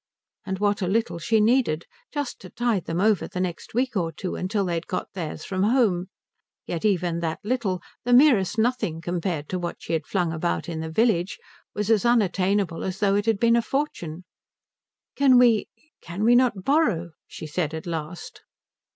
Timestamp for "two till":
4.11-4.65